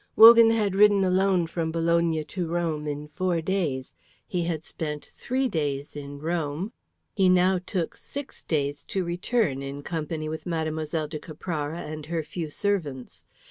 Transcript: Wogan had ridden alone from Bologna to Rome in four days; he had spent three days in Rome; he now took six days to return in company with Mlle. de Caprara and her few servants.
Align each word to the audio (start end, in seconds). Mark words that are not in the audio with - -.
Wogan 0.15 0.49
had 0.49 0.73
ridden 0.73 1.03
alone 1.03 1.45
from 1.45 1.71
Bologna 1.71 2.23
to 2.23 2.47
Rome 2.47 2.87
in 2.87 3.07
four 3.09 3.39
days; 3.39 3.93
he 4.27 4.45
had 4.45 4.63
spent 4.63 5.05
three 5.05 5.47
days 5.47 5.95
in 5.95 6.17
Rome; 6.17 6.73
he 7.13 7.29
now 7.29 7.59
took 7.63 7.95
six 7.95 8.43
days 8.43 8.83
to 8.85 9.03
return 9.03 9.61
in 9.61 9.83
company 9.83 10.27
with 10.27 10.47
Mlle. 10.47 11.07
de 11.07 11.19
Caprara 11.19 11.81
and 11.81 12.07
her 12.07 12.23
few 12.23 12.49
servants. 12.49 13.27